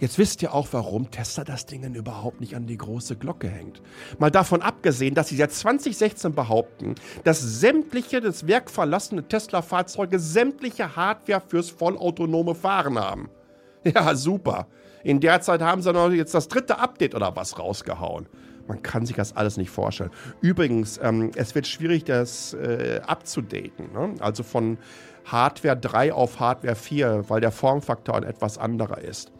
[0.00, 3.82] Jetzt wisst ihr auch, warum Tesla das Ding überhaupt nicht an die große Glocke hängt.
[4.18, 10.94] Mal davon abgesehen, dass sie seit 2016 behaupten, dass sämtliche das Werk verlassene Tesla-Fahrzeuge sämtliche
[10.94, 13.28] Hardware fürs vollautonome Fahren haben.
[13.84, 14.66] Ja, super.
[15.04, 18.26] In der Zeit haben sie noch jetzt das dritte Update oder was rausgehauen.
[18.66, 20.10] Man kann sich das alles nicht vorstellen.
[20.42, 23.92] Übrigens, ähm, es wird schwierig, das äh, abzudaten.
[23.94, 24.14] Ne?
[24.18, 24.76] Also von
[25.24, 29.32] Hardware 3 auf Hardware 4, weil der Formfaktor ein etwas anderer ist.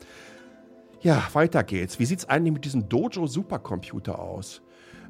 [1.01, 2.01] Ja, weiter geht's.
[2.01, 4.63] Wie sieht es eigentlich mit diesem Dojo Supercomputer aus?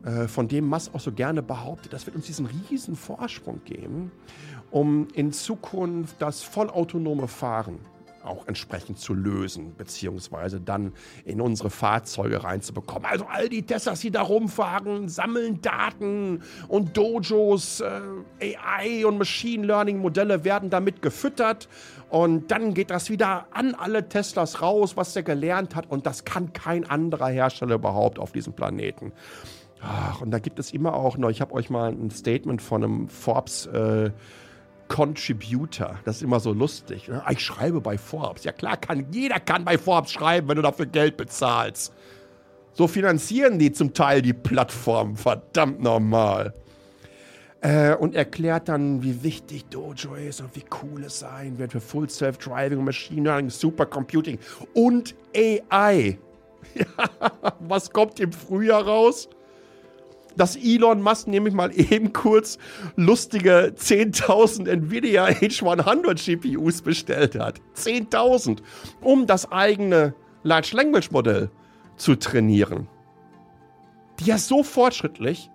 [0.04, 4.12] Äh, von dem Musk auch so gerne behauptet, das wird uns diesen riesen Vorsprung geben,
[4.70, 7.80] um in Zukunft das vollautonome Fahren
[8.22, 10.92] auch entsprechend zu lösen, beziehungsweise dann
[11.24, 13.06] in unsere Fahrzeuge reinzubekommen.
[13.06, 18.00] Also all die Teslas, die da rumfahren, sammeln Daten und Dojos, äh,
[18.40, 21.68] AI und Machine Learning Modelle werden damit gefüttert
[22.10, 26.24] und dann geht das wieder an alle Teslas raus, was der gelernt hat und das
[26.24, 29.12] kann kein anderer Hersteller überhaupt auf diesem Planeten.
[29.80, 32.82] Ach, und da gibt es immer auch noch, ich habe euch mal ein Statement von
[32.82, 34.10] einem Forbes äh,
[34.88, 35.98] Contributor.
[36.04, 37.08] Das ist immer so lustig.
[37.08, 37.22] Ne?
[37.30, 38.44] Ich schreibe bei Forbes.
[38.44, 41.92] Ja klar, kann, jeder kann bei Forbes schreiben, wenn du dafür Geld bezahlst.
[42.72, 45.16] So finanzieren die zum Teil die Plattform.
[45.16, 46.54] Verdammt normal.
[47.60, 51.80] Äh, und erklärt dann, wie wichtig Dojo ist und wie cool es sein wird für
[51.80, 54.38] Full Self-Driving, Machine Learning, Supercomputing
[54.74, 56.18] und AI.
[57.60, 59.28] was kommt im Frühjahr raus?
[60.38, 62.58] dass Elon Musk nämlich mal eben kurz
[62.96, 67.60] lustige 10.000 Nvidia H100 GPUs bestellt hat.
[67.76, 68.58] 10.000,
[69.00, 71.50] um das eigene Large Language Modell
[71.96, 72.86] zu trainieren.
[74.20, 75.50] Die ist so fortschrittlich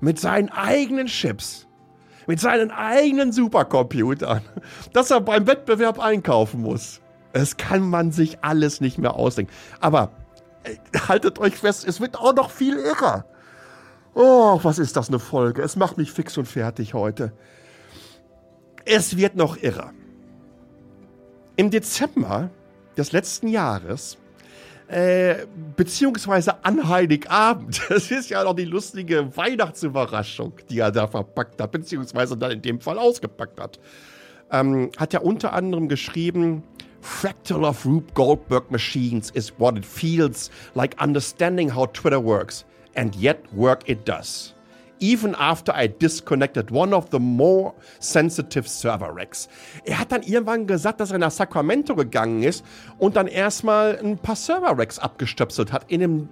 [0.00, 1.66] mit seinen eigenen Chips,
[2.26, 4.42] mit seinen eigenen Supercomputern,
[4.92, 7.00] dass er beim Wettbewerb einkaufen muss.
[7.32, 9.52] Es kann man sich alles nicht mehr ausdenken.
[9.80, 10.12] Aber
[10.64, 10.76] äh,
[11.08, 13.26] haltet euch fest, es wird auch noch viel irrer.
[14.14, 15.60] Oh, was ist das eine Folge?
[15.60, 17.32] Es macht mich fix und fertig heute.
[18.86, 19.92] Es wird noch irrer.
[21.56, 22.50] Im Dezember
[22.96, 24.16] des letzten Jahres,
[24.88, 25.46] äh,
[25.76, 31.72] beziehungsweise an Heiligabend, das ist ja noch die lustige Weihnachtsüberraschung, die er da verpackt hat,
[31.72, 33.80] beziehungsweise dann in dem Fall ausgepackt hat,
[34.52, 36.62] ähm, hat er unter anderem geschrieben,
[37.00, 42.64] Fractal of Rube Goldberg machines is what it feels like understanding how Twitter works
[42.96, 44.55] and yet work it does.
[44.98, 49.48] Even after I disconnected one of the more sensitive server racks.
[49.84, 52.64] Er hat dann irgendwann gesagt, dass er nach Sacramento gegangen ist
[52.98, 56.28] und dann erstmal ein paar Server racks abgestöpselt hat in dem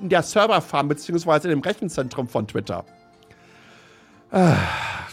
[0.00, 2.84] in der Serverfarm beziehungsweise im Rechenzentrum von Twitter.
[4.30, 4.56] Ah,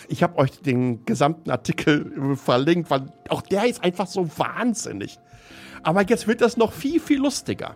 [0.07, 5.19] ich habe euch den gesamten Artikel verlinkt, weil auch der ist einfach so wahnsinnig.
[5.83, 7.75] Aber jetzt wird das noch viel, viel lustiger.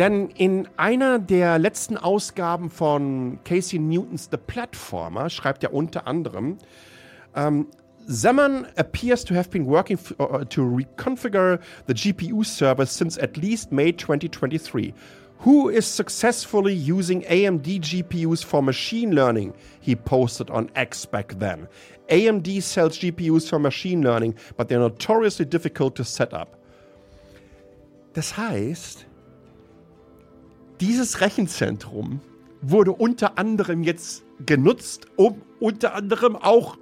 [0.00, 6.56] Denn in einer der letzten Ausgaben von Casey Newtons The Platformer schreibt er unter anderem,
[7.34, 7.66] um,
[8.08, 13.72] Zeman appears to have been working uh, to reconfigure the GPU server since at least
[13.72, 14.94] May 2023.
[15.40, 19.52] Who is successfully using AMD GPUs for machine learning?
[19.82, 21.68] He posted on X back then.
[22.08, 26.56] AMD sells GPUs for machine learning, but they're notoriously difficult to set up.
[28.14, 29.04] Das heißt,
[30.80, 32.20] dieses Rechenzentrum
[32.62, 36.76] wurde unter anderem jetzt genutzt, um unter anderem auch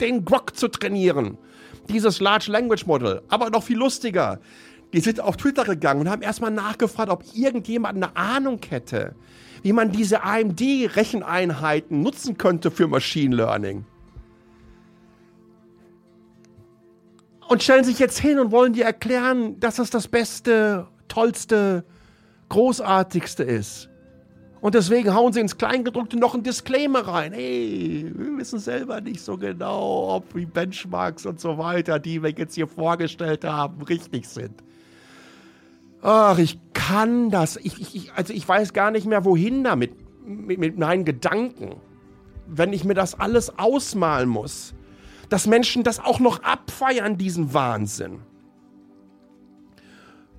[0.00, 1.38] den Grok zu trainieren.
[1.88, 3.22] Dieses Large Language Model.
[3.28, 4.40] Aber noch viel lustiger.
[4.92, 9.14] Die sind auf Twitter gegangen und haben erstmal nachgefragt, ob irgendjemand eine Ahnung hätte,
[9.62, 13.84] wie man diese AMD-Recheneinheiten nutzen könnte für Machine Learning.
[17.48, 21.84] Und stellen sich jetzt hin und wollen dir erklären, dass das das Beste, Tollste,
[22.52, 23.88] Großartigste ist.
[24.60, 27.32] Und deswegen hauen sie ins Kleingedruckte noch ein Disclaimer rein.
[27.32, 32.30] Hey, wir wissen selber nicht so genau, ob die Benchmarks und so weiter, die wir
[32.30, 34.62] jetzt hier vorgestellt haben, richtig sind.
[36.02, 37.56] Ach, ich kann das.
[37.56, 39.94] Ich, ich, also ich weiß gar nicht mehr, wohin damit,
[40.26, 41.76] mit, mit meinen Gedanken.
[42.46, 44.74] Wenn ich mir das alles ausmalen muss.
[45.30, 48.20] Dass Menschen das auch noch abfeiern, diesen Wahnsinn.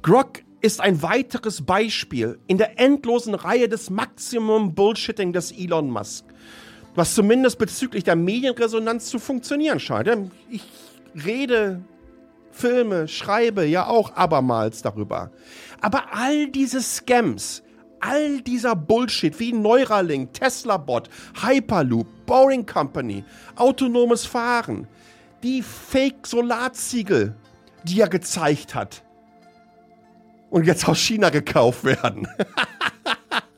[0.04, 6.24] Grog ist ein weiteres Beispiel in der endlosen Reihe des Maximum Bullshitting des Elon Musk,
[6.96, 10.32] was zumindest bezüglich der Medienresonanz zu funktionieren scheint.
[10.50, 10.64] Ich
[11.26, 11.84] rede,
[12.52, 15.32] filme, schreibe ja auch abermals darüber.
[15.82, 17.62] Aber all diese Scams,
[18.00, 21.10] all dieser Bullshit wie Neuralink, Tesla-Bot,
[21.46, 23.26] Hyperloop, Boring Company,
[23.58, 24.88] autonomes Fahren,
[25.44, 27.36] die Fake-Solarziegel,
[27.84, 29.03] die er gezeigt hat,
[30.54, 32.28] und jetzt aus China gekauft werden.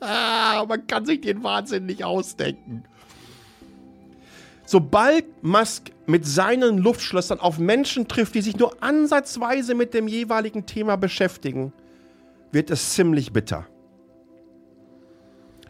[0.00, 2.84] Man kann sich den Wahnsinn nicht ausdenken.
[4.64, 10.64] Sobald Musk mit seinen Luftschlössern auf Menschen trifft, die sich nur ansatzweise mit dem jeweiligen
[10.64, 11.74] Thema beschäftigen,
[12.50, 13.66] wird es ziemlich bitter.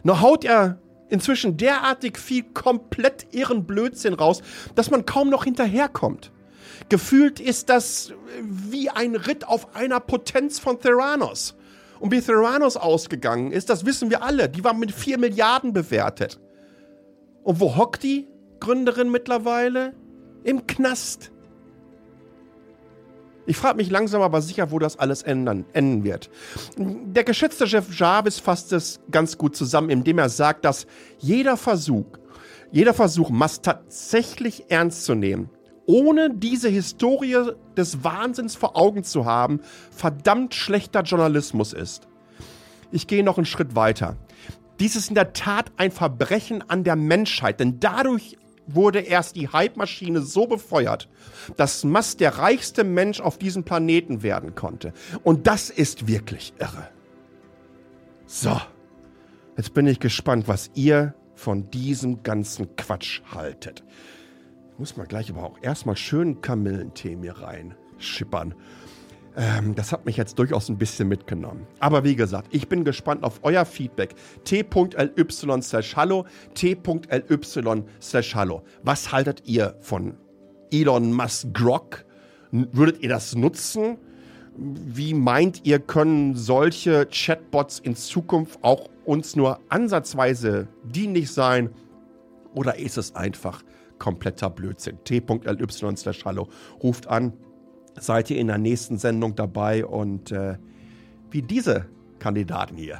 [0.03, 4.41] Nur haut er inzwischen derartig viel komplett irren Blödsinn raus,
[4.75, 6.31] dass man kaum noch hinterherkommt.
[6.89, 11.55] Gefühlt ist das wie ein Ritt auf einer Potenz von Theranos.
[11.99, 14.49] Und wie Theranos ausgegangen ist, das wissen wir alle.
[14.49, 16.39] Die war mit 4 Milliarden bewertet.
[17.43, 18.27] Und wo hockt die
[18.59, 19.93] Gründerin mittlerweile?
[20.43, 21.31] Im Knast.
[23.47, 26.29] Ich frage mich langsam aber sicher, wo das alles ändern, enden wird.
[26.77, 30.85] Der geschätzte Jeff Jarvis fasst es ganz gut zusammen, indem er sagt, dass
[31.17, 32.05] jeder Versuch,
[32.71, 35.49] jeder Versuch, Mast tatsächlich ernst zu nehmen,
[35.87, 42.07] ohne diese Historie des Wahnsinns vor Augen zu haben, verdammt schlechter Journalismus ist.
[42.91, 44.17] Ich gehe noch einen Schritt weiter.
[44.79, 49.47] Dies ist in der Tat ein Verbrechen an der Menschheit, denn dadurch wurde erst die
[49.47, 51.07] Hype-Maschine so befeuert,
[51.55, 54.93] dass Musk der reichste Mensch auf diesem Planeten werden konnte.
[55.23, 56.89] Und das ist wirklich irre.
[58.25, 58.59] So,
[59.55, 63.83] jetzt bin ich gespannt, was ihr von diesem ganzen Quatsch haltet
[64.77, 68.53] muss mal gleich aber auch erstmal schön Kamillentee mir reinschippern.
[69.35, 71.67] Ähm, das hat mich jetzt durchaus ein bisschen mitgenommen.
[71.79, 74.15] Aber wie gesagt, ich bin gespannt auf euer Feedback.
[74.43, 78.63] t.ly slash hallo, t.ly slash hallo.
[78.83, 80.15] Was haltet ihr von
[80.71, 82.05] Elon Musk Grok?
[82.51, 83.97] Würdet ihr das nutzen?
[84.55, 91.69] Wie meint ihr, können solche Chatbots in Zukunft auch uns nur ansatzweise dienlich sein?
[92.55, 93.61] Oder ist es einfach
[93.99, 94.97] kompletter Blödsinn.
[95.03, 96.47] t.ly slash hallo.
[96.81, 97.33] Ruft an,
[97.99, 100.57] seid ihr in der nächsten Sendung dabei und äh,
[101.31, 101.85] wie diese
[102.19, 102.99] Kandidaten hier.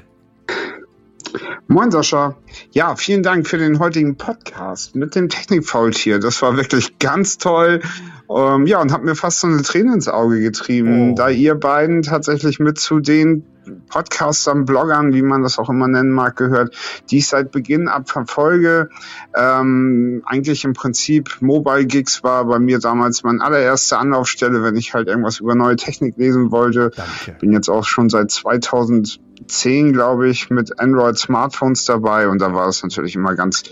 [1.68, 2.38] Moin Sascha.
[2.72, 6.20] Ja, vielen Dank für den heutigen Podcast mit dem Technikfaultier.
[6.20, 7.82] Das war wirklich ganz toll.
[8.30, 11.16] Ähm, ja, und hat mir fast so eine Träne ins Auge getrieben, oh.
[11.16, 13.46] da ihr beiden tatsächlich mit zu den
[13.90, 16.76] Podcastern, Bloggern, wie man das auch immer nennen mag, gehört,
[17.10, 18.90] die ich seit Beginn ab verfolge.
[19.36, 24.94] Ähm, eigentlich im Prinzip Mobile Gigs war bei mir damals meine allererste Anlaufstelle, wenn ich
[24.94, 26.92] halt irgendwas über neue Technik lesen wollte.
[26.96, 27.38] Danke.
[27.40, 32.68] Bin jetzt auch schon seit 2010, glaube ich, mit Android Smartphones dabei und da war
[32.68, 33.64] es natürlich immer ganz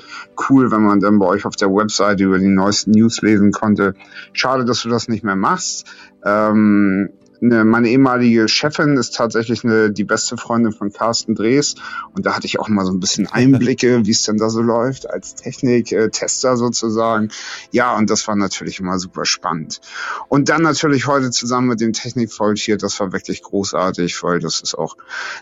[0.50, 3.96] cool, wenn man dann bei euch auf der Webseite über die neuesten News lesen konnte.
[4.34, 5.86] Schade, dass du das nicht mehr machst.
[6.24, 7.10] Ähm,
[7.42, 11.76] eine, meine ehemalige Chefin ist tatsächlich eine, die beste Freundin von Carsten Drees.
[12.14, 14.62] Und da hatte ich auch mal so ein bisschen Einblicke, wie es denn da so
[14.62, 17.30] läuft, als Technik-Tester sozusagen.
[17.72, 19.82] Ja, und das war natürlich immer super spannend.
[20.30, 24.76] Und dann natürlich heute zusammen mit dem Technik-Faultier, das war wirklich großartig, weil das ist
[24.76, 24.98] auch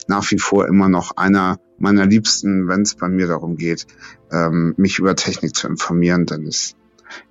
[0.07, 3.87] nach wie vor immer noch einer meiner Liebsten, wenn es bei mir darum geht,
[4.31, 6.75] ähm, mich über Technik zu informieren, dann ist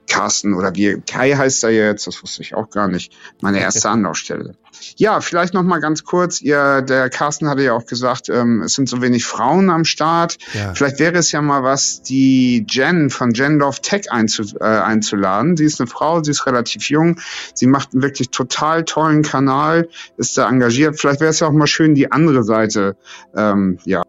[0.09, 3.89] Carsten oder wie Kai heißt er jetzt, das wusste ich auch gar nicht, meine erste
[3.89, 4.57] Anlaufstelle.
[4.97, 8.74] Ja, vielleicht noch mal ganz kurz, ihr, der Carsten hatte ja auch gesagt, ähm, es
[8.74, 10.39] sind so wenig Frauen am Start.
[10.55, 10.74] Ja.
[10.74, 15.57] Vielleicht wäre es ja mal was, die Jen von Love Tech einzu, äh, einzuladen.
[15.57, 17.20] Sie ist eine Frau, sie ist relativ jung,
[17.55, 21.01] sie macht einen wirklich total tollen Kanal, ist da engagiert.
[21.01, 22.97] Vielleicht wäre es ja auch mal schön, die andere Seite
[23.35, 24.01] ähm, ja,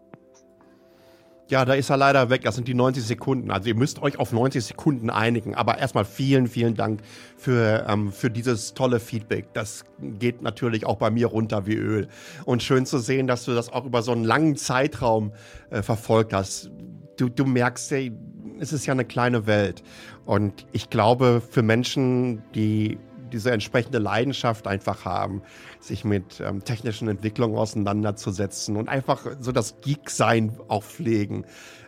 [1.54, 2.42] ja, da ist er leider weg.
[2.42, 3.52] Das sind die 90 Sekunden.
[3.52, 5.54] Also ihr müsst euch auf 90 Sekunden einigen.
[5.54, 7.00] Aber erstmal vielen, vielen Dank
[7.36, 9.54] für, ähm, für dieses tolle Feedback.
[9.54, 12.08] Das geht natürlich auch bei mir runter wie Öl.
[12.44, 15.30] Und schön zu sehen, dass du das auch über so einen langen Zeitraum
[15.70, 16.72] äh, verfolgt hast.
[17.18, 18.10] Du, du merkst, ey,
[18.58, 19.84] es ist ja eine kleine Welt.
[20.24, 22.98] Und ich glaube, für Menschen, die
[23.32, 25.42] diese entsprechende Leidenschaft einfach haben,
[25.80, 31.44] sich mit ähm, technischen Entwicklungen auseinanderzusetzen und einfach so das Geek-Sein auch pflegen,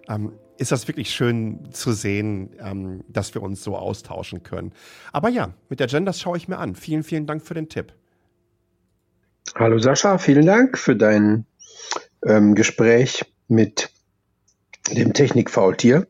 [0.09, 4.72] ähm, ist das wirklich schön zu sehen, ähm, dass wir uns so austauschen können.
[5.12, 6.74] Aber ja, mit der Genders schaue ich mir an.
[6.74, 7.93] Vielen, vielen Dank für den Tipp.
[9.55, 11.47] Hallo Sascha, vielen Dank für dein
[12.26, 13.91] ähm, Gespräch mit
[14.93, 16.07] dem Technikfaultier.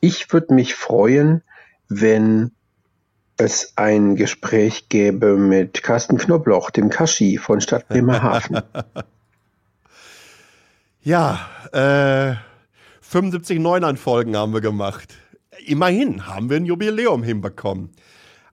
[0.00, 1.42] Ich würde mich freuen,
[1.88, 2.52] wenn
[3.38, 8.62] es ein Gespräch gäbe mit Carsten Knobloch, dem Kaschi von Stadt Bremerhaven.
[11.02, 12.34] ja, äh,
[13.00, 15.14] 75 Neunern-Folgen haben wir gemacht.
[15.64, 17.90] Immerhin haben wir ein Jubiläum hinbekommen.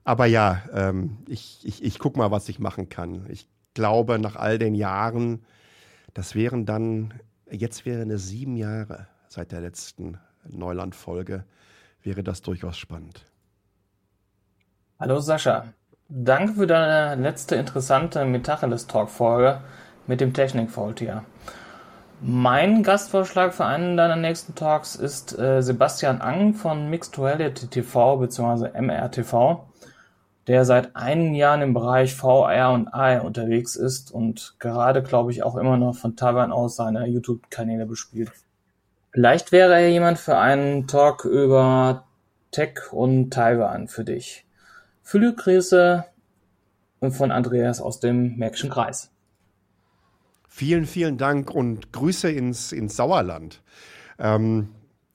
[0.04, 3.26] Aber ja, ähm, ich, ich, ich guck mal, was ich machen kann.
[3.28, 5.44] Ich glaube, nach all den Jahren,
[6.14, 7.12] das wären dann,
[7.50, 10.18] jetzt wären es sieben Jahre seit der letzten
[10.48, 11.44] Neuland-Folge,
[12.02, 13.26] wäre das durchaus spannend.
[14.98, 15.66] Hallo Sascha,
[16.08, 19.60] danke für deine letzte interessante Metacheles-Talk-Folge
[20.06, 21.22] mit dem Technik-Faultier.
[22.22, 28.16] Mein Gastvorschlag für einen deiner nächsten Talks ist äh, Sebastian Ang von Mixed Reality TV
[28.16, 28.70] bzw.
[28.80, 29.66] MRTV,
[30.46, 35.42] der seit einigen Jahren im Bereich VR und AR unterwegs ist und gerade, glaube ich,
[35.42, 38.32] auch immer noch von Taiwan aus seine YouTube-Kanäle bespielt.
[39.12, 42.04] Vielleicht wäre er jemand für einen Talk über
[42.50, 44.45] Tech und Taiwan für dich.
[45.08, 46.04] Viele Grüße
[47.10, 49.12] von Andreas aus dem Märkischen Kreis.
[50.48, 53.62] Vielen, vielen Dank und Grüße ins, ins Sauerland.
[54.18, 54.70] Ähm,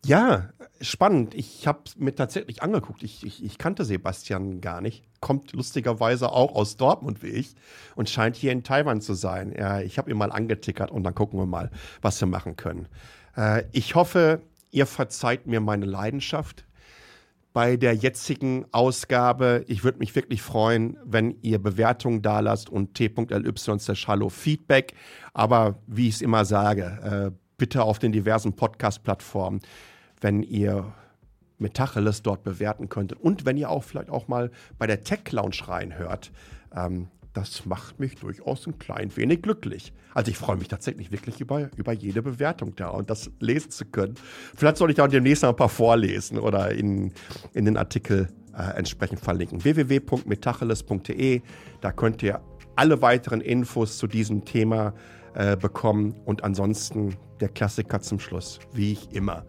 [0.05, 0.47] ja,
[0.79, 1.35] spannend.
[1.35, 3.03] Ich habe mir tatsächlich angeguckt.
[3.03, 5.03] Ich, ich, ich, kannte Sebastian gar nicht.
[5.19, 7.53] Kommt lustigerweise auch aus Dortmund wie ich
[7.95, 9.53] und scheint hier in Taiwan zu sein.
[9.53, 11.69] Ja, ich habe ihn mal angetickert und dann gucken wir mal,
[12.01, 12.87] was wir machen können.
[13.35, 16.63] Äh, ich hoffe, ihr verzeiht mir meine Leidenschaft
[17.53, 19.65] bei der jetzigen Ausgabe.
[19.67, 23.53] Ich würde mich wirklich freuen, wenn ihr Bewertungen da lasst und t.ly
[24.07, 24.93] Hallo Feedback.
[25.33, 29.61] Aber wie ich es immer sage, äh, bitte auf den diversen Podcast-Plattformen,
[30.21, 30.93] wenn ihr
[31.57, 35.57] Metacheles dort bewerten könntet und wenn ihr auch vielleicht auch mal bei der Tech Lounge
[35.67, 36.31] reinhört.
[36.75, 39.93] Ähm, das macht mich durchaus ein klein wenig glücklich.
[40.13, 43.86] Also ich freue mich tatsächlich wirklich über, über jede Bewertung da und das lesen zu
[43.86, 44.15] können.
[44.55, 47.13] Vielleicht soll ich da demnächst noch ein paar vorlesen oder in,
[47.53, 48.27] in den Artikel
[48.57, 49.63] äh, entsprechend verlinken.
[49.63, 51.41] www.metacheles.de,
[51.79, 52.41] da könnt ihr
[52.75, 54.93] alle weiteren Infos zu diesem Thema
[55.34, 59.45] äh, bekommen und ansonsten der Klassiker zum Schluss, wie ich immer.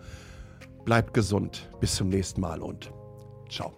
[0.84, 2.92] Bleibt gesund, bis zum nächsten Mal und
[3.48, 3.72] ciao.